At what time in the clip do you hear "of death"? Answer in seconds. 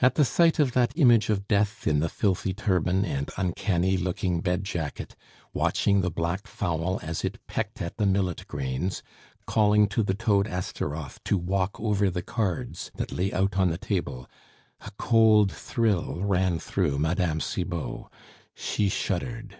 1.30-1.86